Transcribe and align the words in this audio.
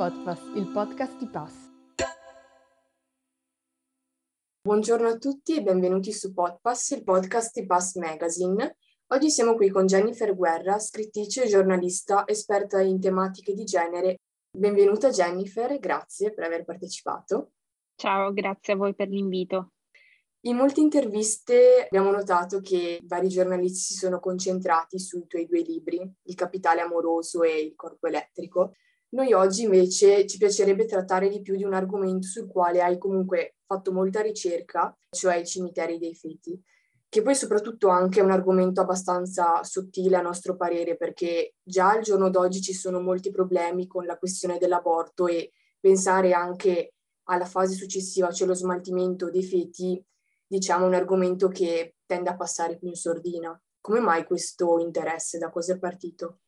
Podpass, 0.00 0.54
il 0.54 0.66
podcast 0.72 1.18
di 1.18 1.28
Pass. 1.28 1.52
Buongiorno 4.62 5.06
a 5.06 5.18
tutti 5.18 5.54
e 5.54 5.62
benvenuti 5.62 6.10
su 6.10 6.32
Podpass, 6.32 6.92
il 6.92 7.04
podcast 7.04 7.60
di 7.60 7.66
Pass 7.66 7.96
Magazine. 7.96 8.78
Oggi 9.08 9.28
siamo 9.28 9.54
qui 9.56 9.68
con 9.68 9.84
Jennifer 9.84 10.34
Guerra, 10.34 10.78
scrittrice 10.78 11.42
e 11.42 11.48
giornalista 11.48 12.26
esperta 12.26 12.80
in 12.80 12.98
tematiche 12.98 13.52
di 13.52 13.64
genere. 13.64 14.20
Benvenuta 14.50 15.10
Jennifer, 15.10 15.78
grazie 15.78 16.32
per 16.32 16.44
aver 16.44 16.64
partecipato. 16.64 17.50
Ciao, 17.94 18.32
grazie 18.32 18.72
a 18.72 18.76
voi 18.76 18.94
per 18.94 19.08
l'invito. 19.10 19.72
In 20.46 20.56
molte 20.56 20.80
interviste 20.80 21.84
abbiamo 21.84 22.10
notato 22.10 22.60
che 22.60 23.00
vari 23.02 23.28
giornalisti 23.28 23.92
si 23.92 23.98
sono 23.98 24.18
concentrati 24.18 24.98
sui 24.98 25.26
tuoi 25.26 25.44
due 25.44 25.60
libri, 25.60 26.10
Il 26.22 26.34
capitale 26.34 26.80
amoroso 26.80 27.42
e 27.42 27.60
Il 27.60 27.74
corpo 27.74 28.06
elettrico. 28.06 28.72
Noi 29.12 29.32
oggi 29.32 29.64
invece 29.64 30.24
ci 30.26 30.38
piacerebbe 30.38 30.86
trattare 30.86 31.28
di 31.28 31.42
più 31.42 31.56
di 31.56 31.64
un 31.64 31.74
argomento 31.74 32.28
sul 32.28 32.46
quale 32.46 32.80
hai 32.80 32.96
comunque 32.96 33.56
fatto 33.66 33.92
molta 33.92 34.20
ricerca, 34.20 34.96
cioè 35.10 35.36
i 35.36 35.46
cimiteri 35.46 35.98
dei 35.98 36.14
feti, 36.14 36.60
che 37.08 37.22
poi 37.22 37.34
soprattutto 37.34 37.88
anche 37.88 38.20
è 38.20 38.22
un 38.22 38.30
argomento 38.30 38.80
abbastanza 38.80 39.64
sottile 39.64 40.16
a 40.16 40.20
nostro 40.22 40.54
parere, 40.54 40.96
perché 40.96 41.54
già 41.60 41.90
al 41.90 42.02
giorno 42.02 42.30
d'oggi 42.30 42.60
ci 42.60 42.72
sono 42.72 43.00
molti 43.00 43.32
problemi 43.32 43.88
con 43.88 44.06
la 44.06 44.16
questione 44.16 44.58
dell'aborto 44.58 45.26
e 45.26 45.50
pensare 45.80 46.32
anche 46.32 46.92
alla 47.24 47.46
fase 47.46 47.74
successiva, 47.74 48.30
cioè 48.30 48.46
lo 48.46 48.54
smaltimento 48.54 49.28
dei 49.28 49.42
feti, 49.42 50.00
diciamo 50.46 50.86
un 50.86 50.94
argomento 50.94 51.48
che 51.48 51.96
tende 52.06 52.30
a 52.30 52.36
passare 52.36 52.78
più 52.78 52.86
in 52.86 52.94
sordina. 52.94 53.60
Come 53.80 53.98
mai 53.98 54.24
questo 54.24 54.78
interesse? 54.78 55.38
Da 55.38 55.50
cosa 55.50 55.72
è 55.72 55.78
partito? 55.78 56.42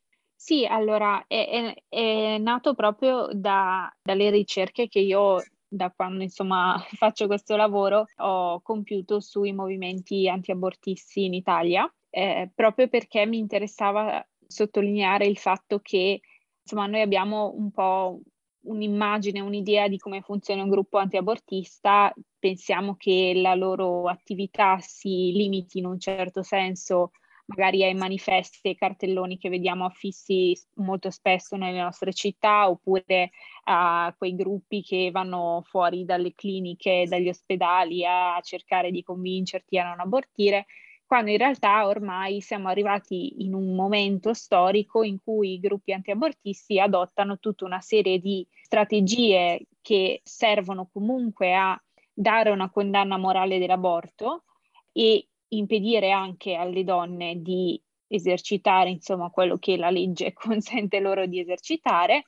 Sì, 0.44 0.66
allora 0.66 1.24
è, 1.28 1.72
è, 1.88 1.96
è 2.34 2.38
nato 2.38 2.74
proprio 2.74 3.28
da, 3.32 3.88
dalle 4.02 4.28
ricerche 4.30 4.88
che 4.88 4.98
io 4.98 5.40
da 5.68 5.92
quando 5.92 6.24
insomma 6.24 6.76
faccio 6.98 7.28
questo 7.28 7.54
lavoro 7.54 8.06
ho 8.16 8.60
compiuto 8.60 9.20
sui 9.20 9.52
movimenti 9.52 10.28
antiabortisti 10.28 11.26
in 11.26 11.34
Italia, 11.34 11.88
eh, 12.10 12.50
proprio 12.52 12.88
perché 12.88 13.24
mi 13.24 13.38
interessava 13.38 14.20
sottolineare 14.44 15.26
il 15.26 15.38
fatto 15.38 15.78
che 15.78 16.20
insomma 16.60 16.86
noi 16.88 17.02
abbiamo 17.02 17.52
un 17.56 17.70
po' 17.70 18.20
un'immagine, 18.64 19.38
un'idea 19.38 19.86
di 19.86 19.96
come 19.96 20.22
funziona 20.22 20.64
un 20.64 20.70
gruppo 20.70 20.98
antiabortista, 20.98 22.12
pensiamo 22.36 22.96
che 22.96 23.32
la 23.36 23.54
loro 23.54 24.08
attività 24.08 24.78
si 24.80 25.30
limiti 25.32 25.78
in 25.78 25.86
un 25.86 26.00
certo 26.00 26.42
senso 26.42 27.12
magari 27.46 27.84
ai 27.84 27.94
manifesti 27.94 28.70
e 28.70 28.74
cartelloni 28.74 29.38
che 29.38 29.48
vediamo 29.48 29.84
affissi 29.84 30.56
molto 30.76 31.10
spesso 31.10 31.56
nelle 31.56 31.80
nostre 31.80 32.12
città, 32.12 32.68
oppure 32.68 33.30
a 33.64 34.14
quei 34.16 34.34
gruppi 34.34 34.82
che 34.82 35.10
vanno 35.10 35.62
fuori 35.66 36.04
dalle 36.04 36.34
cliniche, 36.34 37.06
dagli 37.08 37.28
ospedali 37.28 38.04
a 38.04 38.38
cercare 38.42 38.90
di 38.90 39.02
convincerti 39.02 39.78
a 39.78 39.88
non 39.88 40.00
abortire, 40.00 40.66
quando 41.04 41.30
in 41.30 41.36
realtà 41.36 41.86
ormai 41.86 42.40
siamo 42.40 42.68
arrivati 42.68 43.42
in 43.44 43.52
un 43.52 43.74
momento 43.74 44.32
storico 44.32 45.02
in 45.02 45.18
cui 45.22 45.52
i 45.54 45.60
gruppi 45.60 45.92
antiabortisti 45.92 46.80
adottano 46.80 47.38
tutta 47.38 47.66
una 47.66 47.82
serie 47.82 48.18
di 48.18 48.46
strategie 48.62 49.66
che 49.82 50.22
servono 50.24 50.88
comunque 50.90 51.54
a 51.54 51.78
dare 52.14 52.48
una 52.48 52.70
condanna 52.70 53.18
morale 53.18 53.58
dell'aborto 53.58 54.44
e 54.90 55.26
impedire 55.54 56.10
anche 56.10 56.54
alle 56.54 56.84
donne 56.84 57.40
di 57.40 57.80
esercitare 58.06 58.90
insomma 58.90 59.30
quello 59.30 59.58
che 59.58 59.76
la 59.76 59.90
legge 59.90 60.32
consente 60.34 61.00
loro 61.00 61.26
di 61.26 61.40
esercitare 61.40 62.24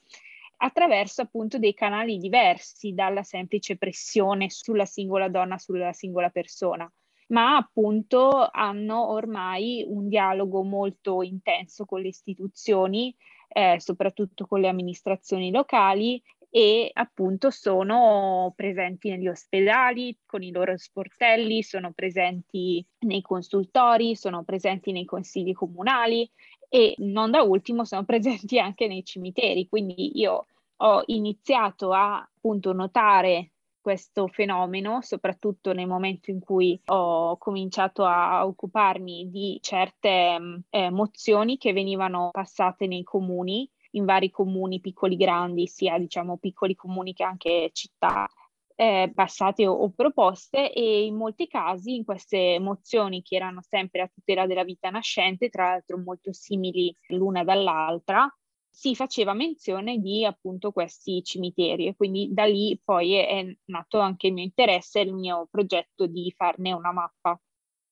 attraverso 0.57 1.23
appunto 1.23 1.59
dei 1.59 1.75
canali 1.75 2.17
diversi 2.17 2.95
dalla 2.95 3.23
semplice 3.23 3.77
pressione 3.77 4.49
sulla 4.51 4.87
singola 4.87 5.29
donna, 5.29 5.59
sulla 5.59 5.93
singola 5.93 6.31
persona, 6.31 6.91
ma 7.29 7.57
appunto 7.57 8.49
hanno 8.51 9.11
ormai 9.11 9.85
un 9.87 10.09
dialogo 10.09 10.63
molto 10.63 11.23
intenso 11.23 11.85
con 11.85 12.01
le 12.01 12.09
istituzioni, 12.09 13.15
eh, 13.49 13.77
soprattutto 13.79 14.47
con 14.47 14.61
le 14.61 14.69
amministrazioni 14.69 15.51
locali 15.51 16.23
e 16.57 16.89
appunto 16.93 17.51
sono 17.51 18.53
presenti 18.55 19.11
negli 19.11 19.27
ospedali 19.27 20.17
con 20.25 20.45
i 20.45 20.53
loro 20.53 20.77
sportelli, 20.77 21.65
sono 21.65 21.91
presenti 21.91 22.87
nei 23.01 23.23
consultori, 23.23 24.15
sono 24.15 24.45
presenti 24.45 24.93
nei 24.93 25.05
consigli 25.05 25.53
comunali 25.53 26.31
e 26.69 26.95
non 26.99 27.33
da 27.33 27.43
ultimo 27.43 27.85
sono 27.85 28.05
presenti 28.07 28.61
anche 28.61 28.87
nei 28.87 29.05
cimiteri. 29.05 29.67
Quindi 29.69 30.17
io 30.17 30.47
ho 30.77 31.03
iniziato 31.07 31.93
a 31.93 32.19
appunto 32.19 32.73
notare 32.73 33.51
questo 33.81 34.29
fenomeno, 34.29 35.01
soprattutto 35.03 35.73
nel 35.73 35.89
momento 35.89 36.31
in 36.31 36.39
cui 36.39 36.81
ho 36.87 37.37
cominciato 37.37 38.05
a 38.05 38.47
occuparmi 38.47 39.29
di 39.29 39.59
certe 39.61 40.63
eh, 40.71 40.91
mozioni 40.91 41.59
che 41.59 41.73
venivano 41.73 42.31
passate 42.31 42.87
nei 42.87 43.03
comuni 43.03 43.69
in 43.95 44.05
vari 44.05 44.31
comuni 44.31 44.81
piccoli 44.81 45.17
grandi, 45.17 45.67
sia 45.67 45.99
diciamo 45.99 46.39
piccoli 46.39 46.75
comuni 46.75 47.13
che 47.13 47.25
anche 47.25 47.71
città 47.73 48.29
eh, 48.77 49.11
passate 49.15 49.67
o, 49.67 49.73
o, 49.73 49.91
proposte 49.91 50.73
e 50.73 51.05
in 51.05 51.17
molti 51.17 51.47
casi 51.47 51.95
in 51.95 52.05
queste 52.05 52.59
mozioni 52.61 53.23
che 53.23 53.37
erano 53.37 53.61
sempre 53.63 54.03
a 54.03 54.11
tutela 54.13 54.47
della 54.47 54.65
vita 54.65 54.91
nascente, 54.91 55.49
tra 55.49 55.71
l'altro 55.71 55.99
molto 55.99 56.33
simili 56.33 56.95
l'una 57.09 57.45
dall'altra, 57.45 58.29
si 58.69 58.97
faceva 58.97 59.35
menzione 59.35 59.99
di 59.99 60.25
appunto 60.25 60.73
questi 60.73 61.23
cimiteri 61.23 61.87
e 61.87 61.95
quindi 61.95 62.29
da 62.33 62.45
lì 62.45 62.79
poi 62.83 63.15
è, 63.15 63.29
è 63.29 63.57
nato 63.67 64.01
anche 64.01 64.27
il 64.27 64.33
mio 64.33 64.43
interesse 64.43 65.01
e 65.01 65.05
il 65.05 65.15
mio 65.15 65.47
progetto 65.51 66.07
di 66.07 66.33
farne 66.37 66.73
una 66.73 66.93
mappa. 66.93 67.41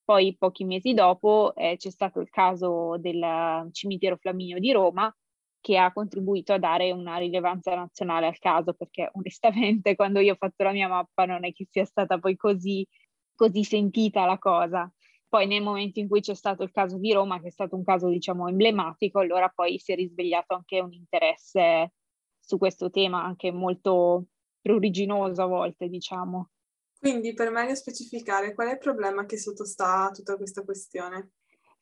Poi 0.05 0.37
pochi 0.37 0.65
mesi 0.65 0.95
dopo 0.95 1.55
eh, 1.55 1.77
c'è 1.77 1.91
stato 1.91 2.19
il 2.19 2.29
caso 2.29 2.97
del 2.99 3.69
cimitero 3.71 4.17
Flaminio 4.17 4.59
di 4.59 4.73
Roma 4.73 5.15
che 5.62 5.78
ha 5.78 5.93
contribuito 5.93 6.53
a 6.53 6.59
dare 6.59 6.93
una 6.93 7.17
rilevanza 7.17 7.75
nazionale 7.75 8.27
al 8.27 8.39
caso, 8.39 8.75
perché 8.75 9.09
onestamente 9.15 9.95
quando 9.97 10.21
io 10.21 10.34
ho 10.34 10.37
fatto 10.37 10.65
la 10.65 10.73
mia 10.73 10.89
mappa 10.89 11.25
non 11.25 11.45
è 11.47 11.53
che 11.53 11.67
sia 11.71 11.87
stata 11.87 12.19
poi 12.19 12.37
così, 12.37 12.87
così 13.34 13.65
sentita 13.65 14.27
la 14.27 14.39
cosa. 14.39 14.93
Poi 15.28 15.47
nel 15.47 15.62
momento 15.62 15.99
in 16.00 16.09
cui 16.09 16.21
c'è 16.21 16.34
stato 16.34 16.62
il 16.62 16.73
caso 16.73 16.99
di 16.99 17.12
Roma, 17.12 17.41
che 17.41 17.49
è 17.49 17.50
stato 17.50 17.77
un 17.77 17.84
caso 17.84 18.09
diciamo 18.09 18.49
emblematico, 18.49 19.21
allora 19.21 19.49
poi 19.49 19.78
si 19.78 19.93
è 19.93 19.95
risvegliato 19.95 20.55
anche 20.55 20.81
un 20.81 20.93
interesse 20.93 21.93
su 22.39 22.59
questo 22.59 22.91
tema, 22.91 23.25
anche 23.25 23.50
molto 23.50 24.27
pruriginoso 24.61 25.43
a 25.43 25.47
volte, 25.47 25.89
diciamo. 25.89 26.50
Quindi 26.99 27.33
per 27.33 27.50
meglio 27.50 27.75
specificare, 27.75 28.55
qual 28.55 28.69
è 28.69 28.73
il 28.73 28.79
problema 28.79 29.25
che 29.25 29.39
sottostà 29.39 30.06
a 30.06 30.11
tutta 30.11 30.37
questa 30.37 30.62
questione? 30.65 31.31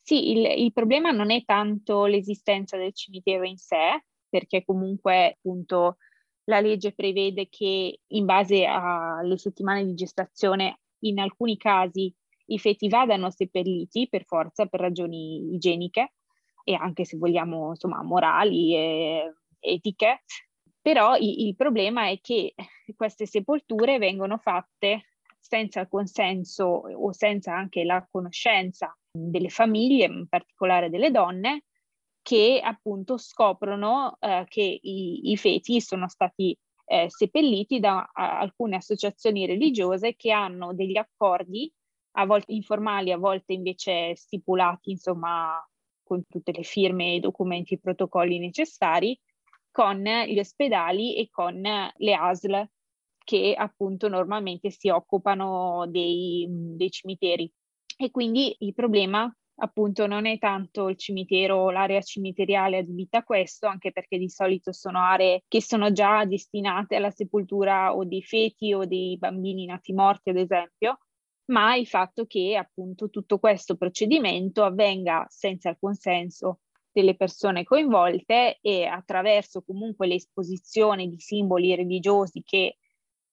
Sì, 0.01 0.31
il, 0.31 0.45
il 0.63 0.73
problema 0.73 1.11
non 1.11 1.31
è 1.31 1.43
tanto 1.45 2.05
l'esistenza 2.05 2.77
del 2.77 2.93
cimitero 2.93 3.43
in 3.45 3.57
sé, 3.57 4.03
perché 4.29 4.63
comunque 4.65 5.33
appunto 5.37 5.97
la 6.45 6.59
legge 6.59 6.93
prevede 6.93 7.47
che 7.49 7.99
in 8.07 8.25
base 8.25 8.65
alle 8.65 9.37
settimane 9.37 9.85
di 9.85 9.93
gestazione 9.93 10.79
in 10.99 11.19
alcuni 11.19 11.55
casi 11.57 12.13
i 12.47 12.59
feti 12.59 12.89
vadano 12.89 13.29
seppelliti 13.29 14.07
per 14.09 14.25
forza, 14.25 14.65
per 14.65 14.79
ragioni 14.79 15.53
igieniche 15.53 16.13
e 16.63 16.73
anche 16.73 17.05
se 17.05 17.17
vogliamo 17.17 17.69
insomma 17.69 18.03
morali 18.03 18.75
e 18.75 19.33
etiche, 19.59 20.23
però 20.81 21.15
il, 21.15 21.47
il 21.47 21.55
problema 21.55 22.09
è 22.09 22.19
che 22.21 22.53
queste 22.95 23.25
sepolture 23.25 23.97
vengono 23.99 24.37
fatte 24.37 25.05
senza 25.39 25.81
il 25.81 25.87
consenso 25.87 26.65
o 26.65 27.11
senza 27.13 27.55
anche 27.55 27.83
la 27.83 28.05
conoscenza 28.11 28.95
delle 29.11 29.49
famiglie, 29.49 30.05
in 30.05 30.27
particolare 30.27 30.89
delle 30.89 31.11
donne, 31.11 31.65
che 32.21 32.61
appunto 32.63 33.17
scoprono 33.17 34.17
eh, 34.19 34.45
che 34.47 34.79
i, 34.81 35.31
i, 35.31 35.37
feti 35.37 35.81
sono 35.81 36.07
stati 36.07 36.57
eh, 36.85 37.07
seppelliti 37.09 37.79
da 37.79 38.09
a, 38.13 38.39
alcune 38.39 38.75
associazioni 38.77 39.45
religiose 39.45 40.15
che 40.15 40.31
hanno 40.31 40.73
degli 40.73 40.97
accordi, 40.97 41.71
a 42.15 42.25
volte 42.25 42.53
informali, 42.53 43.11
a 43.11 43.17
volte 43.17 43.53
invece 43.53 44.15
stipulati, 44.15 44.91
insomma, 44.91 45.65
con 46.03 46.23
tutte 46.27 46.51
le 46.51 46.63
firme, 46.63 47.15
i 47.15 47.19
documenti 47.19 47.75
i 47.75 47.79
protocolli 47.79 48.37
necessari, 48.37 49.19
con 49.71 50.03
gli 50.03 50.37
ospedali 50.37 51.15
e 51.15 51.29
con 51.29 51.61
le 51.61 52.13
ASL 52.13 52.69
che 53.23 53.53
appunto 53.57 54.09
normalmente 54.09 54.69
si 54.71 54.89
occupano 54.89 55.85
dei, 55.87 56.45
dei 56.49 56.91
cimiteri. 56.91 57.51
E 57.97 58.11
quindi 58.11 58.55
il 58.59 58.73
problema 58.73 59.33
appunto 59.63 60.07
non 60.07 60.25
è 60.25 60.37
tanto 60.39 60.89
il 60.89 60.97
cimitero, 60.97 61.69
l'area 61.69 62.01
cimiteriale 62.01 62.77
adibita 62.77 63.19
a 63.19 63.23
questo, 63.23 63.67
anche 63.67 63.91
perché 63.91 64.17
di 64.17 64.29
solito 64.29 64.71
sono 64.71 64.99
aree 64.99 65.43
che 65.47 65.61
sono 65.61 65.91
già 65.91 66.25
destinate 66.25 66.95
alla 66.95 67.11
sepoltura 67.11 67.95
o 67.95 68.03
dei 68.03 68.23
feti 68.23 68.73
o 68.73 68.85
dei 68.85 69.17
bambini 69.17 69.65
nati 69.65 69.93
morti, 69.93 70.31
ad 70.31 70.37
esempio, 70.37 70.99
ma 71.51 71.75
il 71.75 71.87
fatto 71.87 72.25
che 72.25 72.55
appunto 72.55 73.09
tutto 73.09 73.37
questo 73.37 73.75
procedimento 73.75 74.63
avvenga 74.63 75.25
senza 75.29 75.69
il 75.69 75.77
consenso 75.79 76.59
delle 76.91 77.15
persone 77.15 77.63
coinvolte 77.63 78.57
e 78.61 78.85
attraverso 78.85 79.61
comunque 79.61 80.07
l'esposizione 80.07 81.07
di 81.07 81.19
simboli 81.19 81.75
religiosi 81.75 82.41
che 82.43 82.77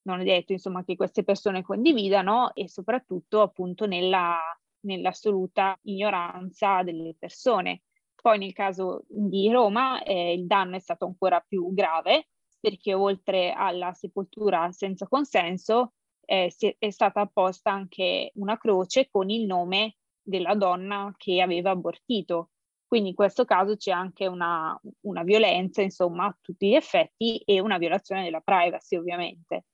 non 0.08 0.20
è 0.20 0.24
detto 0.24 0.52
insomma 0.52 0.84
che 0.84 0.96
queste 0.96 1.22
persone 1.22 1.62
condividano 1.62 2.54
e 2.54 2.68
soprattutto 2.68 3.42
appunto 3.42 3.86
nella, 3.86 4.38
nell'assoluta 4.80 5.78
ignoranza 5.82 6.82
delle 6.82 7.14
persone. 7.18 7.82
Poi 8.20 8.38
nel 8.38 8.52
caso 8.52 9.04
di 9.06 9.50
Roma 9.50 10.02
eh, 10.02 10.32
il 10.32 10.46
danno 10.46 10.76
è 10.76 10.80
stato 10.80 11.04
ancora 11.04 11.40
più 11.46 11.72
grave 11.72 12.28
perché 12.60 12.92
oltre 12.94 13.52
alla 13.52 13.92
sepoltura 13.92 14.72
senza 14.72 15.06
consenso 15.06 15.92
eh, 16.24 16.52
è 16.78 16.90
stata 16.90 17.20
apposta 17.20 17.70
anche 17.70 18.32
una 18.34 18.58
croce 18.58 19.08
con 19.10 19.30
il 19.30 19.46
nome 19.46 19.96
della 20.20 20.54
donna 20.54 21.14
che 21.16 21.40
aveva 21.40 21.70
abortito. 21.70 22.50
Quindi 22.86 23.10
in 23.10 23.14
questo 23.14 23.44
caso 23.44 23.76
c'è 23.76 23.90
anche 23.90 24.26
una, 24.26 24.78
una 25.02 25.22
violenza, 25.22 25.82
insomma, 25.82 26.26
a 26.26 26.38
tutti 26.40 26.68
gli 26.68 26.74
effetti 26.74 27.38
e 27.44 27.60
una 27.60 27.76
violazione 27.78 28.24
della 28.24 28.40
privacy, 28.40 28.96
ovviamente. 28.96 29.66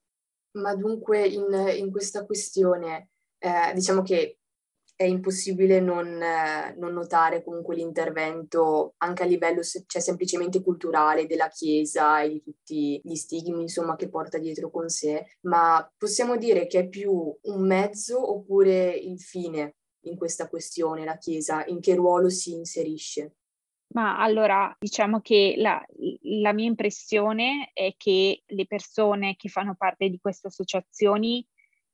Ma 0.54 0.74
dunque 0.74 1.26
in, 1.26 1.52
in 1.76 1.90
questa 1.90 2.24
questione, 2.24 3.10
eh, 3.38 3.72
diciamo 3.74 4.02
che 4.02 4.38
è 4.96 5.04
impossibile 5.04 5.80
non, 5.80 6.22
eh, 6.22 6.74
non, 6.78 6.92
notare 6.92 7.42
comunque 7.42 7.74
l'intervento 7.74 8.94
anche 8.98 9.24
a 9.24 9.26
livello 9.26 9.60
cioè, 9.62 10.00
semplicemente 10.00 10.62
culturale 10.62 11.26
della 11.26 11.48
Chiesa 11.48 12.22
e 12.22 12.28
di 12.28 12.42
tutti 12.42 13.00
gli 13.02 13.16
stigmi 13.16 13.62
insomma, 13.62 13.96
che 13.96 14.08
porta 14.08 14.38
dietro 14.38 14.70
con 14.70 14.88
sé, 14.88 15.24
ma 15.42 15.86
possiamo 15.96 16.36
dire 16.36 16.66
che 16.66 16.80
è 16.80 16.88
più 16.88 17.12
un 17.12 17.66
mezzo 17.66 18.30
oppure 18.30 18.90
il 18.90 19.20
fine 19.20 19.76
in 20.02 20.16
questa 20.16 20.48
questione, 20.48 21.04
la 21.04 21.18
Chiesa, 21.18 21.64
in 21.66 21.80
che 21.80 21.94
ruolo 21.94 22.28
si 22.28 22.52
inserisce? 22.52 23.34
Ma 23.94 24.18
allora 24.18 24.74
diciamo 24.78 25.20
che 25.20 25.54
la, 25.56 25.80
la, 26.40 26.52
mia 26.52 26.66
impressione 26.66 27.70
è 27.72 27.94
che 27.96 28.42
le 28.44 28.66
persone 28.66 29.36
che 29.36 29.48
fanno 29.48 29.76
parte 29.76 30.08
di 30.08 30.18
queste 30.18 30.48
associazioni 30.48 31.46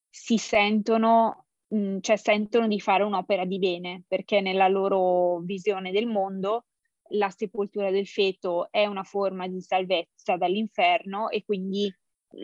si 0.09 0.39
sentono, 0.39 1.47
mh, 1.69 1.79
mm, 1.79 1.99
cioè 2.01 2.17
sentono 2.17 2.67
di 2.69 2.81
fare 2.81 3.03
un'opera 3.03 3.45
di 3.45 3.59
bene, 3.59 4.05
perché 4.09 4.41
nella 4.41 4.69
loro 4.69 5.41
visione 5.41 5.93
del 5.93 6.07
mondo 6.07 6.67
la 7.11 7.29
sepoltura 7.31 7.91
del 7.91 8.07
feto 8.07 8.71
è 8.71 8.87
una 8.87 9.05
forma 9.05 9.47
di 9.47 9.61
salvezza 9.61 10.37
dall'inferno 10.37 11.29
e 11.29 11.45
quindi 11.45 11.93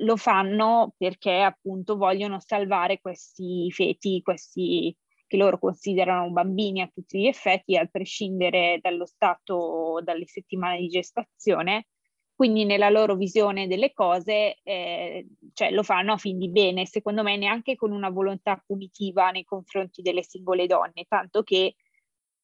lo 0.00 0.16
fanno 0.16 0.94
perché 0.98 1.40
appunto 1.40 1.96
vogliono 1.96 2.40
salvare 2.40 3.00
questi 3.00 3.70
feti, 3.70 4.20
questi 4.22 4.94
che 5.26 5.36
loro 5.36 5.58
considerano 5.58 6.30
bambini 6.30 6.80
a 6.80 6.90
tutti 6.92 7.20
gli 7.20 7.26
effetti, 7.26 7.76
a 7.76 7.86
prescindere 7.86 8.78
dallo 8.80 9.06
stato, 9.06 10.00
dalle 10.02 10.26
settimane 10.26 10.78
di 10.78 10.88
gestazione, 10.88 11.86
quindi 12.36 12.66
nella 12.66 12.90
loro 12.90 13.16
visione 13.16 13.66
delle 13.66 13.92
cose 13.94 14.58
eh, 14.62 15.26
cioè, 15.54 15.70
lo 15.70 15.82
fanno 15.82 16.12
a 16.12 16.16
fin 16.18 16.38
di 16.38 16.50
bene, 16.50 16.84
secondo 16.86 17.22
me 17.22 17.36
neanche 17.36 17.76
con 17.76 17.92
una 17.92 18.10
volontà 18.10 18.62
punitiva 18.64 19.30
nei 19.30 19.44
confronti 19.44 20.02
delle 20.02 20.22
singole 20.22 20.66
donne, 20.66 21.06
tanto 21.08 21.42
che 21.42 21.76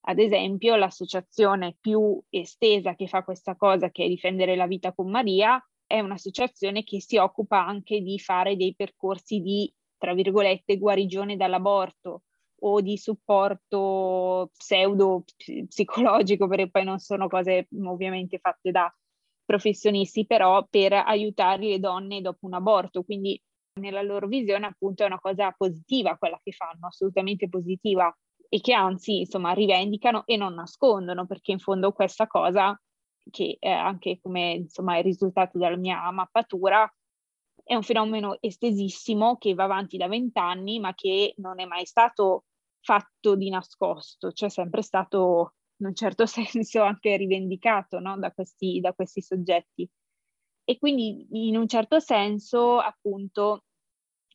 ad 0.04 0.18
esempio 0.18 0.76
l'associazione 0.76 1.76
più 1.78 2.20
estesa 2.30 2.94
che 2.94 3.06
fa 3.06 3.22
questa 3.22 3.54
cosa, 3.54 3.90
che 3.90 4.04
è 4.04 4.08
difendere 4.08 4.56
la 4.56 4.66
vita 4.66 4.92
con 4.94 5.10
Maria, 5.10 5.62
è 5.86 6.00
un'associazione 6.00 6.84
che 6.84 7.00
si 7.02 7.18
occupa 7.18 7.64
anche 7.64 8.00
di 8.00 8.18
fare 8.18 8.56
dei 8.56 8.74
percorsi 8.74 9.40
di, 9.40 9.72
tra 9.98 10.14
virgolette, 10.14 10.78
guarigione 10.78 11.36
dall'aborto, 11.36 12.22
o 12.64 12.80
di 12.80 12.96
supporto 12.96 14.50
pseudo 14.56 15.24
psicologico, 15.68 16.46
perché 16.48 16.70
poi 16.70 16.84
non 16.84 16.98
sono 16.98 17.28
cose 17.28 17.68
ovviamente 17.84 18.38
fatte 18.38 18.70
da 18.70 18.94
professionisti, 19.44 20.26
però 20.26 20.66
per 20.68 20.92
aiutare 20.92 21.68
le 21.68 21.78
donne 21.78 22.20
dopo 22.20 22.46
un 22.46 22.54
aborto. 22.54 23.02
Quindi 23.02 23.40
nella 23.80 24.02
loro 24.02 24.26
visione 24.26 24.66
appunto 24.66 25.02
è 25.02 25.06
una 25.06 25.20
cosa 25.20 25.52
positiva 25.56 26.16
quella 26.16 26.38
che 26.42 26.52
fanno, 26.52 26.86
assolutamente 26.86 27.48
positiva 27.48 28.14
e 28.48 28.60
che 28.60 28.74
anzi 28.74 29.20
insomma 29.20 29.52
rivendicano 29.52 30.24
e 30.26 30.36
non 30.36 30.54
nascondono 30.54 31.26
perché 31.26 31.52
in 31.52 31.58
fondo 31.58 31.92
questa 31.92 32.26
cosa 32.26 32.78
che 33.30 33.56
anche 33.60 34.18
come 34.20 34.52
insomma 34.52 34.98
è 34.98 35.02
risultato 35.02 35.56
dalla 35.56 35.76
mia 35.76 36.10
mappatura 36.10 36.86
è 37.64 37.74
un 37.74 37.82
fenomeno 37.82 38.36
estesissimo 38.40 39.38
che 39.38 39.54
va 39.54 39.64
avanti 39.64 39.96
da 39.96 40.08
vent'anni 40.08 40.80
ma 40.80 40.92
che 40.94 41.32
non 41.38 41.60
è 41.60 41.64
mai 41.64 41.86
stato 41.86 42.44
fatto 42.82 43.36
di 43.36 43.48
nascosto, 43.48 44.32
cioè 44.32 44.50
sempre 44.50 44.82
stato 44.82 45.54
in 45.76 45.86
un 45.86 45.94
certo 45.94 46.26
senso 46.26 46.82
anche 46.82 47.16
rivendicato 47.16 47.98
no? 47.98 48.18
da, 48.18 48.32
questi, 48.32 48.80
da 48.80 48.92
questi 48.92 49.22
soggetti. 49.22 49.88
E 50.64 50.78
quindi 50.78 51.26
in 51.48 51.56
un 51.56 51.66
certo 51.66 51.98
senso 51.98 52.78
appunto 52.78 53.64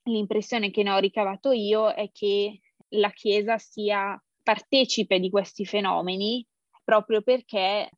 l'impressione 0.03 0.71
che 0.71 0.83
ne 0.83 0.91
ho 0.91 0.97
ricavato 0.97 1.51
io 1.51 1.89
è 1.93 2.09
che 2.11 2.59
la 2.89 3.11
Chiesa 3.11 3.57
sia 3.57 4.21
partecipe 4.43 5.19
di 5.19 5.29
questi 5.29 5.65
fenomeni 5.65 6.45
proprio 6.83 7.21
perché 7.21 7.89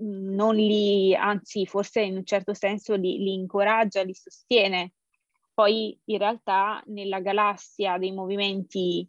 non 0.00 0.54
li, 0.54 1.14
anzi 1.14 1.66
forse 1.66 2.00
in 2.00 2.16
un 2.16 2.24
certo 2.24 2.54
senso 2.54 2.94
li, 2.94 3.18
li 3.18 3.34
incoraggia, 3.34 4.02
li 4.02 4.14
sostiene. 4.14 4.94
Poi 5.52 5.98
in 6.06 6.18
realtà 6.18 6.82
nella 6.86 7.20
galassia 7.20 7.98
dei 7.98 8.12
movimenti 8.12 9.08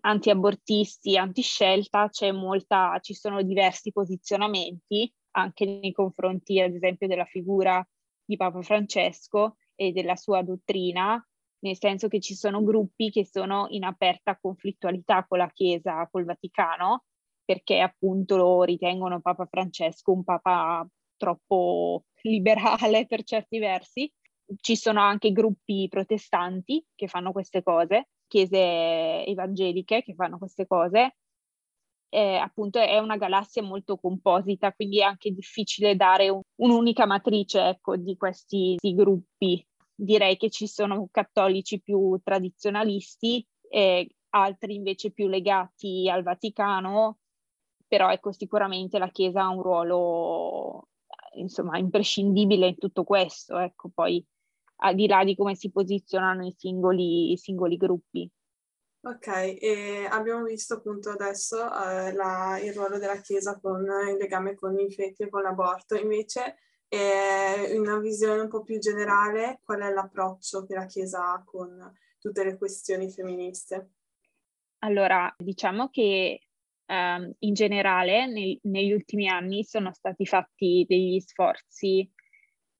anti-abortisti, 0.00 1.16
anti-scelta, 1.16 2.10
molta, 2.32 2.98
ci 3.00 3.14
sono 3.14 3.42
diversi 3.42 3.92
posizionamenti 3.92 5.12
anche 5.32 5.64
nei 5.64 5.92
confronti, 5.92 6.60
ad 6.60 6.74
esempio, 6.74 7.06
della 7.06 7.24
figura 7.24 7.86
di 8.24 8.36
Papa 8.36 8.60
Francesco 8.62 9.56
e 9.74 9.92
della 9.92 10.16
sua 10.16 10.42
dottrina, 10.42 11.24
nel 11.60 11.76
senso 11.76 12.08
che 12.08 12.20
ci 12.20 12.34
sono 12.34 12.62
gruppi 12.62 13.10
che 13.10 13.24
sono 13.24 13.66
in 13.70 13.84
aperta 13.84 14.38
conflittualità 14.38 15.24
con 15.26 15.38
la 15.38 15.50
Chiesa, 15.52 16.08
col 16.10 16.24
Vaticano, 16.24 17.04
perché 17.44 17.80
appunto 17.80 18.62
ritengono 18.64 19.20
Papa 19.20 19.46
Francesco 19.46 20.12
un 20.12 20.24
papa 20.24 20.86
troppo 21.16 22.04
liberale 22.22 23.06
per 23.06 23.22
certi 23.22 23.58
versi. 23.58 24.12
Ci 24.56 24.76
sono 24.76 25.00
anche 25.00 25.30
gruppi 25.30 25.86
protestanti 25.88 26.84
che 26.94 27.06
fanno 27.06 27.32
queste 27.32 27.62
cose 27.62 28.08
chiese 28.28 29.24
evangeliche 29.26 30.02
che 30.02 30.14
fanno 30.14 30.38
queste 30.38 30.66
cose, 30.66 31.16
eh, 32.10 32.36
appunto 32.36 32.78
è 32.78 32.98
una 32.98 33.16
galassia 33.16 33.62
molto 33.62 33.96
composita, 33.98 34.72
quindi 34.72 35.00
è 35.00 35.02
anche 35.02 35.30
difficile 35.30 35.96
dare 35.96 36.28
un, 36.28 36.40
un'unica 36.56 37.06
matrice 37.06 37.68
ecco, 37.68 37.96
di 37.96 38.16
questi 38.16 38.76
gruppi. 38.80 39.64
Direi 39.94 40.36
che 40.36 40.48
ci 40.48 40.66
sono 40.68 41.08
cattolici 41.10 41.80
più 41.80 42.18
tradizionalisti 42.22 43.44
e 43.68 44.08
altri 44.30 44.76
invece 44.76 45.10
più 45.10 45.26
legati 45.28 46.08
al 46.08 46.22
Vaticano, 46.22 47.18
però 47.86 48.10
ecco 48.10 48.32
sicuramente 48.32 48.98
la 48.98 49.10
Chiesa 49.10 49.42
ha 49.42 49.48
un 49.48 49.62
ruolo 49.62 50.88
insomma 51.34 51.78
imprescindibile 51.78 52.68
in 52.68 52.78
tutto 52.78 53.04
questo, 53.04 53.58
ecco 53.58 53.90
poi 53.92 54.24
al 54.80 54.94
di 54.94 55.06
là 55.06 55.24
di 55.24 55.34
come 55.34 55.54
si 55.54 55.70
posizionano 55.70 56.46
i 56.46 56.54
singoli, 56.56 57.32
i 57.32 57.36
singoli 57.36 57.76
gruppi. 57.76 58.30
Ok, 59.00 59.28
abbiamo 60.10 60.42
visto 60.42 60.74
appunto 60.74 61.10
adesso 61.10 61.56
eh, 61.64 62.12
la, 62.12 62.58
il 62.60 62.74
ruolo 62.74 62.98
della 62.98 63.20
Chiesa 63.20 63.58
con 63.58 63.82
il 63.82 64.16
legame 64.16 64.54
con 64.54 64.78
i 64.78 64.90
feti 64.92 65.22
e 65.22 65.28
con 65.28 65.42
l'aborto, 65.42 65.94
invece 65.94 66.56
eh, 66.88 67.72
in 67.72 67.80
una 67.80 67.98
visione 67.98 68.40
un 68.40 68.48
po' 68.48 68.62
più 68.62 68.78
generale 68.78 69.60
qual 69.62 69.82
è 69.82 69.90
l'approccio 69.90 70.64
che 70.66 70.74
la 70.74 70.86
Chiesa 70.86 71.32
ha 71.32 71.42
con 71.44 71.92
tutte 72.18 72.44
le 72.44 72.56
questioni 72.56 73.10
femministe? 73.10 73.90
Allora, 74.80 75.32
diciamo 75.36 75.88
che 75.90 76.40
um, 76.86 77.32
in 77.38 77.54
generale 77.54 78.26
nel, 78.26 78.58
negli 78.62 78.92
ultimi 78.92 79.28
anni 79.28 79.64
sono 79.64 79.92
stati 79.92 80.26
fatti 80.26 80.84
degli 80.88 81.20
sforzi 81.20 82.10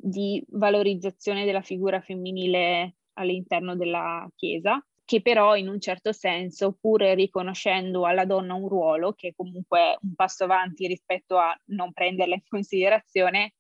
di 0.00 0.42
valorizzazione 0.50 1.44
della 1.44 1.62
figura 1.62 2.00
femminile 2.00 2.94
all'interno 3.14 3.74
della 3.74 4.28
Chiesa, 4.36 4.80
che 5.04 5.20
però 5.22 5.56
in 5.56 5.68
un 5.68 5.80
certo 5.80 6.12
senso, 6.12 6.76
pur 6.78 7.00
riconoscendo 7.00 8.04
alla 8.04 8.24
donna 8.24 8.54
un 8.54 8.68
ruolo, 8.68 9.12
che 9.14 9.28
è 9.28 9.32
comunque 9.34 9.98
un 10.02 10.14
passo 10.14 10.44
avanti 10.44 10.86
rispetto 10.86 11.38
a 11.38 11.58
non 11.66 11.92
prenderla 11.92 12.34
in 12.34 12.42
considerazione, 12.46 13.54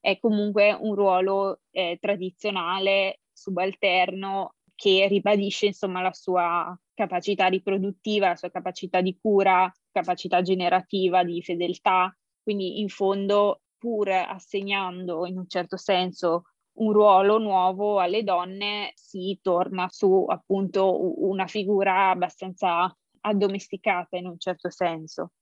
è 0.00 0.18
comunque 0.18 0.72
un 0.72 0.94
ruolo 0.94 1.60
eh, 1.70 1.98
tradizionale, 2.00 3.20
subalterno, 3.32 4.54
che 4.74 5.06
ribadisce 5.08 5.66
insomma 5.66 6.02
la 6.02 6.12
sua 6.12 6.76
capacità 6.94 7.46
riproduttiva, 7.46 8.28
la 8.28 8.36
sua 8.36 8.50
capacità 8.50 9.00
di 9.00 9.16
cura, 9.20 9.72
capacità 9.92 10.42
generativa, 10.42 11.22
di 11.22 11.42
fedeltà. 11.42 12.14
Quindi 12.42 12.80
in 12.80 12.88
fondo 12.88 13.60
pur 13.84 14.08
assegnando 14.08 15.26
in 15.26 15.36
un 15.36 15.46
certo 15.46 15.76
senso 15.76 16.44
un 16.78 16.90
ruolo 16.90 17.36
nuovo 17.36 18.00
alle 18.00 18.24
donne, 18.24 18.92
si 18.94 19.38
torna 19.42 19.88
su 19.90 20.24
appunto 20.26 21.22
una 21.22 21.46
figura 21.46 22.08
abbastanza 22.08 22.90
addomesticata 23.20 24.16
in 24.16 24.26
un 24.26 24.38
certo 24.38 24.70
senso. 24.70 25.32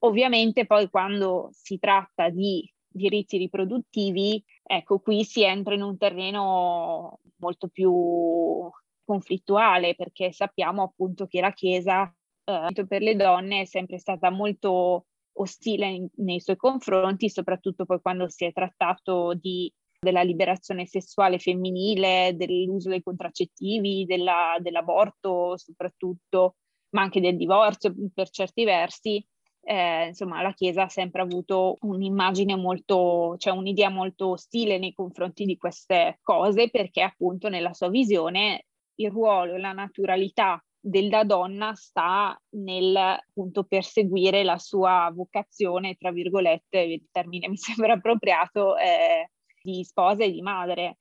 Ovviamente 0.00 0.66
poi 0.66 0.90
quando 0.90 1.50
si 1.52 1.78
tratta 1.78 2.28
di 2.28 2.68
diritti 2.88 3.38
riproduttivi, 3.38 4.42
ecco, 4.64 4.98
qui 4.98 5.22
si 5.22 5.44
entra 5.44 5.74
in 5.74 5.82
un 5.82 5.96
terreno 5.96 7.20
molto 7.36 7.68
più 7.68 8.68
conflittuale 9.04 9.94
perché 9.94 10.32
sappiamo 10.32 10.82
appunto 10.82 11.26
che 11.26 11.40
la 11.40 11.52
Chiesa 11.52 12.12
eh, 12.44 12.86
per 12.86 13.00
le 13.00 13.14
donne 13.14 13.60
è 13.60 13.64
sempre 13.64 13.98
stata 13.98 14.30
molto 14.30 15.06
ostile 15.36 16.08
nei 16.16 16.40
suoi 16.40 16.56
confronti, 16.56 17.28
soprattutto 17.28 17.84
poi 17.84 18.00
quando 18.00 18.28
si 18.28 18.44
è 18.44 18.52
trattato 18.52 19.34
di, 19.34 19.72
della 19.98 20.22
liberazione 20.22 20.86
sessuale 20.86 21.38
femminile, 21.38 22.34
dell'uso 22.36 22.88
dei 22.88 23.02
contraccettivi, 23.02 24.04
della, 24.04 24.56
dell'aborto 24.60 25.56
soprattutto, 25.56 26.56
ma 26.90 27.02
anche 27.02 27.20
del 27.20 27.36
divorzio 27.36 27.94
per 28.14 28.30
certi 28.30 28.64
versi 28.64 29.24
eh, 29.68 30.06
insomma, 30.06 30.42
la 30.42 30.52
Chiesa 30.52 30.84
ha 30.84 30.88
sempre 30.88 31.22
avuto 31.22 31.76
un'immagine 31.80 32.54
molto, 32.54 33.34
cioè 33.36 33.52
un'idea 33.52 33.90
molto 33.90 34.30
ostile 34.30 34.78
nei 34.78 34.92
confronti 34.92 35.44
di 35.44 35.56
queste 35.56 36.20
cose, 36.22 36.70
perché 36.70 37.02
appunto 37.02 37.48
nella 37.48 37.72
sua 37.72 37.88
visione 37.88 38.66
il 38.98 39.10
ruolo 39.10 39.54
e 39.54 39.58
la 39.58 39.72
naturalità 39.72 40.64
della 40.88 41.24
donna 41.24 41.74
sta 41.74 42.40
nel 42.50 42.94
appunto 42.94 43.64
perseguire 43.64 44.44
la 44.44 44.56
sua 44.56 45.10
vocazione, 45.12 45.96
tra 45.96 46.12
virgolette, 46.12 46.78
il 46.78 47.08
termine 47.10 47.48
mi 47.50 47.56
sembra 47.56 47.94
appropriato, 47.94 48.76
eh, 48.76 49.32
di 49.62 49.82
sposa 49.82 50.22
e 50.22 50.30
di 50.30 50.42
madre. 50.42 50.98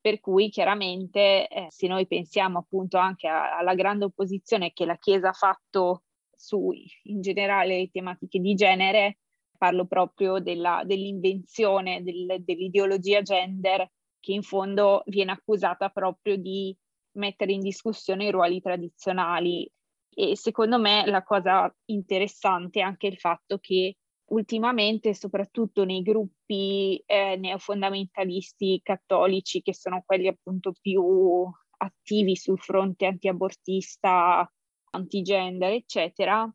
Per 0.00 0.20
cui 0.20 0.48
chiaramente 0.48 1.48
eh, 1.48 1.66
se 1.68 1.86
noi 1.86 2.06
pensiamo 2.06 2.60
appunto 2.60 2.96
anche 2.96 3.28
a, 3.28 3.58
alla 3.58 3.74
grande 3.74 4.06
opposizione 4.06 4.72
che 4.72 4.86
la 4.86 4.96
Chiesa 4.96 5.28
ha 5.28 5.32
fatto 5.32 6.04
su 6.34 6.70
in 7.04 7.20
generale 7.20 7.76
le 7.76 7.90
tematiche 7.90 8.38
di 8.38 8.54
genere, 8.54 9.18
parlo 9.58 9.84
proprio 9.86 10.38
della, 10.38 10.82
dell'invenzione 10.84 12.02
del, 12.02 12.36
dell'ideologia 12.40 13.20
gender 13.20 13.90
che 14.18 14.32
in 14.32 14.42
fondo 14.42 15.02
viene 15.06 15.32
accusata 15.32 15.88
proprio 15.88 16.36
di 16.36 16.74
mettere 17.16 17.52
in 17.52 17.60
discussione 17.60 18.26
i 18.26 18.30
ruoli 18.30 18.60
tradizionali. 18.60 19.70
E 20.08 20.36
secondo 20.36 20.78
me 20.78 21.04
la 21.06 21.22
cosa 21.22 21.72
interessante 21.86 22.80
è 22.80 22.82
anche 22.82 23.06
il 23.06 23.18
fatto 23.18 23.58
che 23.58 23.96
ultimamente, 24.30 25.14
soprattutto 25.14 25.84
nei 25.84 26.02
gruppi 26.02 27.02
eh, 27.06 27.36
neofondamentalisti 27.36 28.80
cattolici, 28.82 29.62
che 29.62 29.74
sono 29.74 30.02
quelli 30.04 30.28
appunto 30.28 30.72
più 30.80 31.46
attivi 31.78 32.36
sul 32.36 32.58
fronte 32.58 33.06
antiabortista 33.06 34.50
antigender, 34.90 35.72
eccetera, 35.72 36.50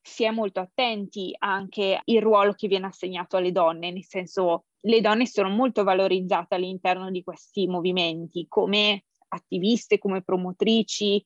si 0.00 0.24
è 0.24 0.30
molto 0.30 0.60
attenti 0.60 1.34
anche 1.38 2.00
al 2.04 2.16
ruolo 2.16 2.54
che 2.54 2.66
viene 2.66 2.86
assegnato 2.86 3.36
alle 3.36 3.52
donne, 3.52 3.92
nel 3.92 4.04
senso 4.04 4.64
le 4.80 5.00
donne 5.00 5.26
sono 5.26 5.50
molto 5.50 5.84
valorizzate 5.84 6.54
all'interno 6.54 7.10
di 7.10 7.22
questi 7.22 7.66
movimenti 7.66 8.46
come 8.48 9.04
attiviste, 9.28 9.98
come 9.98 10.22
promotrici, 10.22 11.24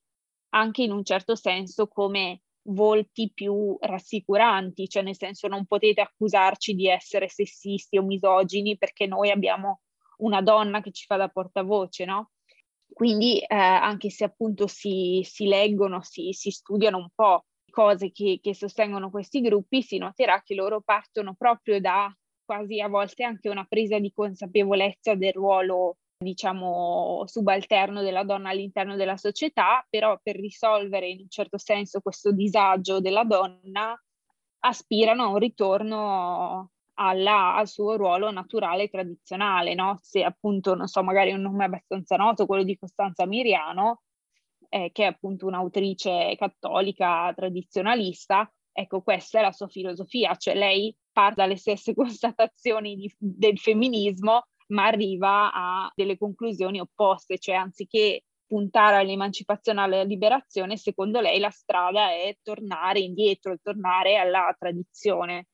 anche 0.51 0.83
in 0.83 0.93
un 0.93 1.05
certo 1.05 1.35
senso 1.35 1.89
come 1.89 2.43
volti 2.65 3.31
più 3.33 3.77
rassicuranti, 3.81 4.89
cioè 4.89 5.03
nel 5.03 5.17
senso 5.17 5.49
non 5.49 5.67
potete 5.67 6.01
accusarci 6.01 6.75
di 6.75 6.89
essere 6.89 7.29
sessisti 7.29 7.99
o 7.99 8.03
misogini 8.03 8.79
perché 8.79 9.07
noi 9.07 9.31
abbiamo 9.31 9.81
una 10.19 10.41
donna 10.43 10.81
che 10.81 10.93
ci 10.93 11.05
fa 11.07 11.17
da 11.17 11.29
portavoce, 11.29 12.05
no? 12.05 12.31
Quindi 12.93 13.39
eh, 13.41 13.55
anche 13.55 14.11
se 14.11 14.25
appunto 14.25 14.67
si, 14.67 15.23
si 15.25 15.47
leggono, 15.47 16.03
si, 16.03 16.33
si, 16.33 16.51
studiano 16.51 16.99
un 16.99 17.09
po' 17.15 17.47
cose 17.71 18.13
che, 18.13 18.39
che 18.41 18.55
sostengono 18.55 19.11
questi 19.11 19.41
gruppi, 19.41 19.83
si 19.83 19.97
noterà 19.97 20.43
che 20.43 20.55
loro 20.55 20.83
partono 20.83 21.35
proprio 21.35 21.81
da 21.81 22.15
quasi 22.45 22.81
a 22.81 22.89
volte 22.89 23.25
anche 23.25 23.49
una 23.49 23.65
presa 23.65 23.99
di 23.99 24.13
consapevolezza 24.13 25.15
del 25.15 25.33
ruolo 25.33 25.97
diciamo 26.23 27.25
subalterno 27.27 28.03
della 28.03 28.25
donna 28.25 28.51
all'interno 28.51 28.97
della 28.97 29.17
società, 29.17 29.85
però 29.89 30.19
per 30.23 30.37
risolvere 30.37 31.09
in 31.09 31.21
un 31.21 31.29
certo 31.29 31.59
senso 31.59 32.01
questo 32.01 32.33
disagio 32.33 33.01
della 33.01 33.25
donna 33.25 34.01
aspirano 34.61 35.25
a 35.25 35.29
un 35.29 35.39
ritorno 35.39 36.71
alla, 36.95 37.57
al 37.57 37.69
suo 37.69 37.97
ruolo 37.97 38.31
naturale 38.31 38.85
e 38.85 38.89
tradizionale, 38.89 39.75
no? 39.75 39.99
Se 40.01 40.23
appunto, 40.23 40.75
non 40.75 40.87
so, 40.87 41.03
magari 41.03 41.33
un 41.33 41.41
nome 41.41 41.65
abbastanza 41.65 42.17
noto, 42.17 42.47
quello 42.47 42.63
di 42.63 42.79
Costanza 42.79 43.27
Miriano, 43.27 44.03
eh, 44.69 44.91
che 44.93 45.05
è 45.05 45.07
appunto 45.07 45.47
un'autrice 45.47 46.35
cattolica 46.37 47.33
tradizionalista, 47.35 48.51
ecco, 48.73 49.03
questa 49.03 49.39
è 49.39 49.43
la 49.43 49.53
sua 49.53 49.69
filosofia, 49.69 50.35
cioè 50.37 50.55
lei 50.55 50.95
parte 51.13 51.43
dalle 51.43 51.57
stesse 51.57 51.95
constatazioni 51.95 52.97
di, 52.97 53.15
del 53.19 53.59
femminismo, 53.59 54.47
ma 54.73 54.87
arriva 54.87 55.53
a 55.53 55.93
delle 55.95 56.19
conclusioni 56.19 56.81
opposte, 56.81 57.39
cioè 57.39 57.55
anziché 57.55 58.25
puntare 58.47 58.97
all'emancipazione, 58.97 59.81
alla 59.81 60.03
liberazione, 60.03 60.77
secondo 60.77 61.21
lei 61.21 61.39
la 61.39 61.51
strada 61.51 62.11
è 62.11 62.37
tornare 62.43 63.01
indietro, 63.01 63.57
tornare 63.63 64.17
alla 64.17 64.55
tradizione. 64.59 65.47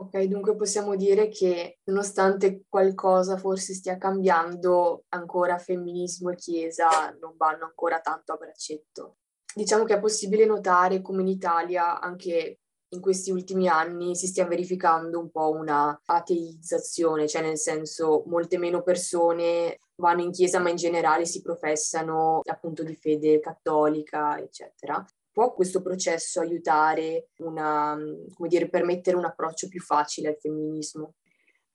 Ok, 0.00 0.20
dunque 0.24 0.54
possiamo 0.54 0.94
dire 0.94 1.28
che 1.28 1.80
nonostante 1.84 2.64
qualcosa 2.68 3.36
forse 3.36 3.74
stia 3.74 3.98
cambiando, 3.98 5.04
ancora 5.08 5.58
femminismo 5.58 6.30
e 6.30 6.36
chiesa 6.36 6.88
non 7.20 7.34
vanno 7.36 7.64
ancora 7.64 8.00
tanto 8.00 8.32
a 8.32 8.36
braccetto. 8.36 9.16
Diciamo 9.52 9.82
che 9.84 9.94
è 9.94 10.00
possibile 10.00 10.44
notare 10.44 11.00
come 11.00 11.22
in 11.22 11.28
Italia 11.28 11.98
anche 12.00 12.60
in 12.90 13.00
questi 13.00 13.30
ultimi 13.30 13.68
anni 13.68 14.16
si 14.16 14.26
stia 14.26 14.46
verificando 14.46 15.18
un 15.18 15.30
po' 15.30 15.50
una 15.50 16.00
ateizzazione, 16.04 17.28
cioè 17.28 17.42
nel 17.42 17.58
senso 17.58 18.24
molte 18.26 18.58
meno 18.58 18.82
persone 18.82 19.78
vanno 19.96 20.22
in 20.22 20.30
chiesa 20.30 20.58
ma 20.58 20.70
in 20.70 20.76
generale 20.76 21.26
si 21.26 21.42
professano 21.42 22.40
appunto 22.44 22.82
di 22.82 22.94
fede 22.94 23.40
cattolica, 23.40 24.38
eccetera 24.38 25.04
può 25.38 25.54
questo 25.54 25.82
processo 25.82 26.40
aiutare 26.40 27.28
una, 27.36 27.96
come 28.34 28.48
dire, 28.48 28.68
permettere 28.68 29.16
un 29.16 29.24
approccio 29.24 29.68
più 29.68 29.80
facile 29.80 30.30
al 30.30 30.36
femminismo? 30.36 31.14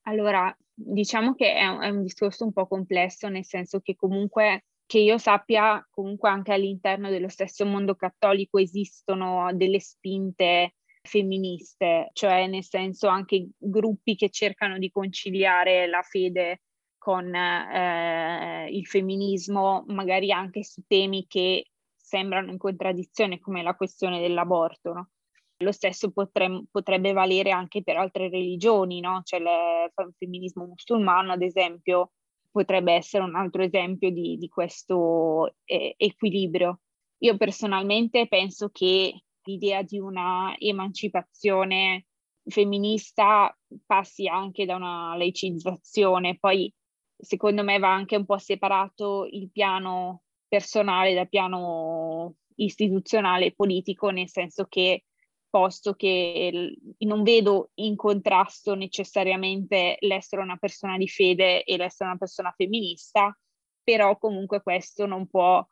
Allora, 0.02 0.54
diciamo 0.74 1.34
che 1.34 1.54
è 1.54 1.66
un, 1.68 1.82
è 1.82 1.88
un 1.88 2.02
discorso 2.02 2.44
un 2.44 2.52
po' 2.52 2.68
complesso, 2.68 3.30
nel 3.30 3.46
senso 3.46 3.80
che 3.80 3.96
comunque 3.96 4.66
che 4.86 5.00
io 5.00 5.18
sappia, 5.18 5.82
comunque 5.90 6.28
anche 6.28 6.52
all'interno 6.52 7.10
dello 7.10 7.30
stesso 7.30 7.66
mondo 7.66 7.96
cattolico 7.96 8.58
esistono 8.58 9.50
delle 9.54 9.80
spinte 9.80 10.74
femministe, 11.04 12.10
cioè 12.14 12.48
nel 12.48 12.64
senso 12.64 13.08
anche 13.08 13.50
gruppi 13.58 14.16
che 14.16 14.30
cercano 14.30 14.78
di 14.78 14.90
conciliare 14.90 15.88
la 15.88 16.02
fede 16.02 16.62
con 16.98 17.36
eh, 17.36 18.70
il 18.72 18.86
femminismo, 18.86 19.84
magari 19.88 20.32
anche 20.32 20.64
su 20.64 20.82
temi 20.88 21.26
che 21.28 21.68
sembrano 21.96 22.52
in 22.52 22.58
contraddizione 22.58 23.40
come 23.40 23.62
la 23.62 23.76
questione 23.76 24.22
dell'aborto. 24.22 24.94
No? 24.94 25.10
Lo 25.58 25.72
stesso 25.74 26.12
potre, 26.12 26.64
potrebbe 26.72 27.12
valere 27.12 27.52
anche 27.52 27.84
per 27.84 27.98
altre 27.98 28.30
religioni, 28.30 29.02
no? 29.02 29.22
cioè 29.24 29.42
il 29.42 30.14
femminismo 30.18 30.66
musulmano, 30.66 31.34
ad 31.34 31.42
esempio, 31.42 32.12
potrebbe 32.50 32.94
essere 32.94 33.24
un 33.24 33.36
altro 33.36 33.64
esempio 33.64 34.10
di, 34.10 34.38
di 34.38 34.48
questo 34.48 35.56
eh, 35.66 35.96
equilibrio. 35.98 36.80
Io 37.20 37.36
personalmente 37.36 38.28
penso 38.28 38.70
che 38.70 39.24
l'idea 39.44 39.82
di 39.82 40.00
una 40.00 40.56
emancipazione 40.58 42.06
femminista 42.46 43.56
passi 43.86 44.28
anche 44.28 44.66
da 44.66 44.76
una 44.76 45.16
laicizzazione, 45.16 46.38
poi 46.38 46.74
secondo 47.18 47.64
me 47.64 47.80
va 47.80 47.94
anche 47.94 48.16
un 48.16 48.26
po' 48.26 48.38
separato 48.38 49.26
il 49.30 49.50
piano 49.52 50.24
personale 50.48 51.14
dal 51.14 51.30
piano 51.30 52.36
istituzionale 52.56 53.46
e 53.46 53.54
politico, 53.54 54.10
nel 54.10 54.30
senso 54.30 54.66
che 54.66 55.06
posto 55.50 55.94
che 55.94 56.76
non 56.98 57.22
vedo 57.22 57.70
in 57.76 57.96
contrasto 57.96 58.74
necessariamente 58.74 59.98
l'essere 60.00 60.42
una 60.42 60.58
persona 60.58 60.98
di 60.98 61.08
fede 61.08 61.64
e 61.64 61.78
l'essere 61.78 62.10
una 62.10 62.18
persona 62.18 62.52
femminista, 62.56 63.38
però 63.84 64.18
comunque 64.18 64.64
questo 64.64 65.06
non 65.06 65.28
può, 65.28 65.66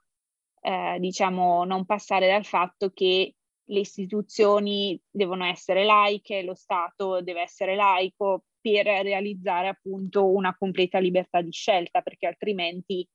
eh, 0.61 0.97
diciamo, 0.99 1.63
non 1.63 1.85
passare 1.85 2.27
dal 2.27 2.45
fatto 2.45 2.91
che 2.91 3.35
le 3.71 3.79
istituzioni 3.79 5.01
devono 5.09 5.45
essere 5.45 5.85
laiche, 5.85 6.43
lo 6.43 6.53
Stato 6.53 7.21
deve 7.21 7.41
essere 7.41 7.75
laico 7.75 8.43
per 8.59 8.85
realizzare 8.85 9.69
appunto 9.69 10.27
una 10.27 10.55
completa 10.55 10.99
libertà 10.99 11.41
di 11.41 11.51
scelta, 11.51 12.01
perché 12.01 12.27
altrimenti 12.27 13.07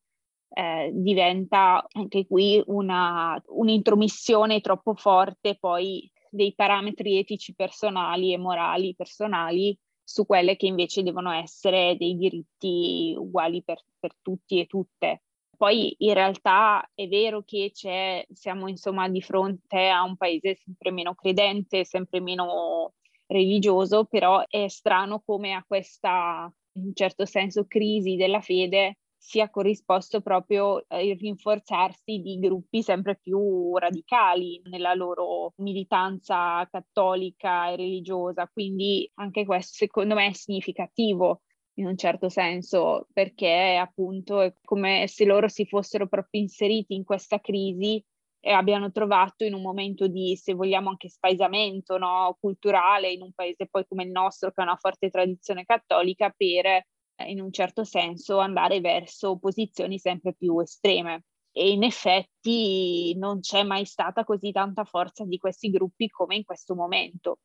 eh, 0.48 0.90
diventa 0.94 1.86
anche 1.92 2.26
qui 2.26 2.62
una, 2.66 3.40
un'intromissione 3.48 4.60
troppo 4.60 4.94
forte 4.94 5.56
poi 5.58 6.10
dei 6.30 6.54
parametri 6.54 7.18
etici 7.18 7.54
personali 7.54 8.32
e 8.32 8.38
morali 8.38 8.94
personali 8.94 9.78
su 10.02 10.24
quelle 10.24 10.56
che 10.56 10.66
invece 10.66 11.02
devono 11.02 11.32
essere 11.32 11.96
dei 11.98 12.16
diritti 12.16 13.14
uguali 13.16 13.62
per, 13.62 13.82
per 13.98 14.14
tutti 14.22 14.58
e 14.58 14.66
tutte. 14.66 15.22
Poi 15.56 15.94
in 15.98 16.14
realtà 16.14 16.88
è 16.94 17.08
vero 17.08 17.42
che 17.42 17.70
siamo 17.72 18.68
insomma 18.68 19.08
di 19.08 19.22
fronte 19.22 19.88
a 19.88 20.02
un 20.02 20.16
paese 20.16 20.54
sempre 20.56 20.90
meno 20.90 21.14
credente, 21.14 21.84
sempre 21.84 22.20
meno 22.20 22.92
religioso, 23.26 24.04
però 24.04 24.44
è 24.46 24.68
strano 24.68 25.22
come 25.24 25.52
a 25.54 25.64
questa, 25.66 26.52
in 26.74 26.84
un 26.86 26.94
certo 26.94 27.24
senso, 27.24 27.64
crisi 27.66 28.16
della 28.16 28.40
fede 28.40 28.98
sia 29.18 29.50
corrisposto 29.50 30.20
proprio 30.20 30.84
il 30.88 31.16
rinforzarsi 31.18 32.20
di 32.20 32.38
gruppi 32.38 32.82
sempre 32.82 33.18
più 33.20 33.76
radicali 33.76 34.60
nella 34.70 34.94
loro 34.94 35.54
militanza 35.56 36.64
cattolica 36.70 37.70
e 37.70 37.76
religiosa. 37.76 38.48
Quindi 38.52 39.10
anche 39.14 39.44
questo 39.44 39.72
secondo 39.74 40.14
me 40.14 40.28
è 40.28 40.32
significativo 40.32 41.40
in 41.78 41.86
un 41.86 41.96
certo 41.96 42.28
senso, 42.28 43.06
perché 43.12 43.76
appunto 43.76 44.40
è 44.40 44.52
come 44.64 45.06
se 45.08 45.24
loro 45.24 45.48
si 45.48 45.66
fossero 45.66 46.06
proprio 46.08 46.40
inseriti 46.40 46.94
in 46.94 47.04
questa 47.04 47.40
crisi 47.40 48.02
e 48.40 48.50
abbiano 48.50 48.90
trovato 48.92 49.44
in 49.44 49.54
un 49.54 49.62
momento 49.62 50.06
di, 50.06 50.36
se 50.36 50.54
vogliamo, 50.54 50.90
anche 50.90 51.08
spaesamento 51.08 51.98
no? 51.98 52.36
culturale 52.40 53.10
in 53.10 53.22
un 53.22 53.32
paese 53.32 53.66
poi 53.66 53.86
come 53.86 54.04
il 54.04 54.10
nostro 54.10 54.52
che 54.52 54.60
ha 54.60 54.64
una 54.64 54.76
forte 54.76 55.10
tradizione 55.10 55.64
cattolica 55.64 56.32
per 56.34 56.84
in 57.24 57.40
un 57.40 57.50
certo 57.52 57.84
senso 57.84 58.38
andare 58.38 58.80
verso 58.80 59.38
posizioni 59.38 59.98
sempre 59.98 60.34
più 60.34 60.58
estreme. 60.60 61.24
E 61.50 61.70
in 61.70 61.82
effetti 61.82 63.14
non 63.16 63.40
c'è 63.40 63.62
mai 63.62 63.86
stata 63.86 64.24
così 64.24 64.52
tanta 64.52 64.84
forza 64.84 65.24
di 65.24 65.38
questi 65.38 65.70
gruppi 65.70 66.08
come 66.08 66.36
in 66.36 66.44
questo 66.44 66.74
momento, 66.74 67.38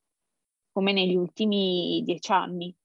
come 0.74 0.92
negli 0.92 1.16
ultimi 1.16 2.02
dieci 2.04 2.32
anni. 2.32 2.76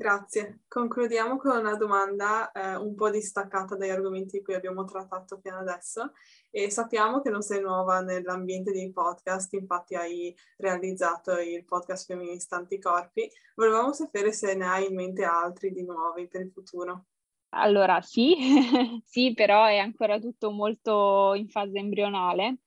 Grazie. 0.00 0.60
Concludiamo 0.66 1.36
con 1.36 1.58
una 1.58 1.76
domanda 1.76 2.50
eh, 2.52 2.74
un 2.74 2.94
po' 2.94 3.10
distaccata 3.10 3.76
dagli 3.76 3.90
argomenti 3.90 4.38
di 4.38 4.42
cui 4.42 4.54
abbiamo 4.54 4.84
trattato 4.84 5.38
fino 5.42 5.58
adesso 5.58 6.12
e 6.48 6.70
sappiamo 6.70 7.20
che 7.20 7.28
non 7.28 7.42
sei 7.42 7.60
nuova 7.60 8.00
nell'ambiente 8.00 8.72
dei 8.72 8.90
podcast, 8.92 9.52
infatti 9.52 9.96
hai 9.96 10.34
realizzato 10.56 11.38
il 11.38 11.66
podcast 11.66 12.06
femminista 12.06 12.56
Anticorpi. 12.56 13.30
Volevamo 13.54 13.92
sapere 13.92 14.32
se 14.32 14.54
ne 14.54 14.64
hai 14.64 14.86
in 14.86 14.94
mente 14.94 15.22
altri 15.22 15.70
di 15.70 15.84
nuovi 15.84 16.28
per 16.28 16.40
il 16.40 16.50
futuro. 16.50 17.04
Allora 17.50 18.00
sì, 18.00 18.34
sì, 19.04 19.34
però 19.34 19.66
è 19.66 19.76
ancora 19.76 20.18
tutto 20.18 20.50
molto 20.50 21.34
in 21.34 21.50
fase 21.50 21.76
embrionale, 21.76 22.60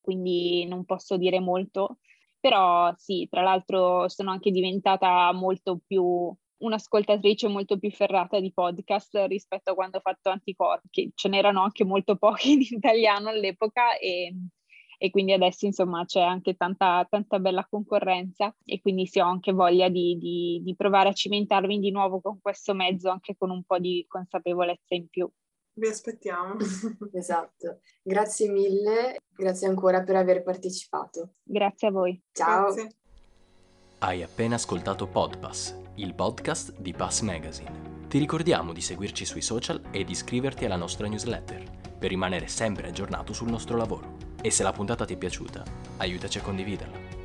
quindi 0.00 0.66
non 0.66 0.84
posso 0.84 1.16
dire 1.16 1.38
molto. 1.38 1.98
Però 2.40 2.92
sì, 2.96 3.28
tra 3.30 3.42
l'altro 3.42 4.08
sono 4.08 4.30
anche 4.32 4.50
diventata 4.50 5.32
molto 5.32 5.80
più 5.84 6.36
un'ascoltatrice 6.58 7.48
molto 7.48 7.78
più 7.78 7.90
ferrata 7.90 8.40
di 8.40 8.52
podcast 8.52 9.24
rispetto 9.26 9.72
a 9.72 9.74
quando 9.74 9.98
ho 9.98 10.00
fatto 10.00 10.30
Anticorpi, 10.30 10.88
che 10.90 11.10
ce 11.14 11.28
n'erano 11.28 11.62
anche 11.62 11.84
molto 11.84 12.16
pochi 12.16 12.52
in 12.54 12.60
italiano 12.60 13.28
all'epoca 13.28 13.96
e, 13.98 14.34
e 14.98 15.10
quindi 15.10 15.32
adesso 15.32 15.66
insomma 15.66 16.04
c'è 16.04 16.20
anche 16.20 16.54
tanta, 16.54 17.06
tanta, 17.08 17.38
bella 17.38 17.66
concorrenza 17.68 18.54
e 18.64 18.80
quindi 18.80 19.06
sì 19.06 19.20
ho 19.20 19.26
anche 19.26 19.52
voglia 19.52 19.88
di, 19.88 20.18
di, 20.18 20.60
di 20.64 20.74
provare 20.74 21.10
a 21.10 21.12
cimentarmi 21.12 21.78
di 21.78 21.90
nuovo 21.90 22.20
con 22.20 22.40
questo 22.40 22.74
mezzo 22.74 23.08
anche 23.08 23.36
con 23.36 23.50
un 23.50 23.62
po' 23.62 23.78
di 23.78 24.04
consapevolezza 24.08 24.94
in 24.94 25.08
più. 25.08 25.30
Vi 25.74 25.86
aspettiamo. 25.86 26.56
esatto. 27.14 27.80
Grazie 28.02 28.50
mille, 28.50 29.20
grazie 29.36 29.68
ancora 29.68 30.02
per 30.02 30.16
aver 30.16 30.42
partecipato. 30.42 31.34
Grazie 31.44 31.88
a 31.88 31.90
voi. 31.92 32.20
Ciao. 32.32 32.72
Grazie. 32.72 32.96
Hai 34.00 34.22
appena 34.22 34.54
ascoltato 34.54 35.08
Podpass, 35.08 35.74
il 35.96 36.14
podcast 36.14 36.72
di 36.78 36.92
Pass 36.92 37.22
Magazine. 37.22 38.06
Ti 38.06 38.18
ricordiamo 38.18 38.72
di 38.72 38.80
seguirci 38.80 39.24
sui 39.24 39.42
social 39.42 39.82
e 39.90 40.04
di 40.04 40.12
iscriverti 40.12 40.64
alla 40.64 40.76
nostra 40.76 41.08
newsletter 41.08 41.64
per 41.98 42.08
rimanere 42.08 42.46
sempre 42.46 42.86
aggiornato 42.86 43.32
sul 43.32 43.50
nostro 43.50 43.76
lavoro. 43.76 44.16
E 44.40 44.52
se 44.52 44.62
la 44.62 44.70
puntata 44.70 45.04
ti 45.04 45.14
è 45.14 45.16
piaciuta, 45.16 45.64
aiutaci 45.96 46.38
a 46.38 46.42
condividerla. 46.42 47.17